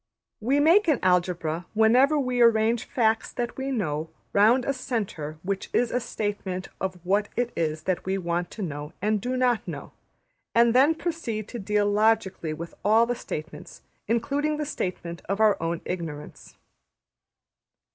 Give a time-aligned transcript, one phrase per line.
[0.39, 5.69] We make an Algebra whenever we arrange facts that we know round a centre which
[5.73, 9.67] is a statement of what it is that we want to know and do not
[9.67, 9.91] know;
[10.55, 15.55] and then proceed to deal logically with all the statements, including the statement of our
[15.61, 16.55] own ignorance.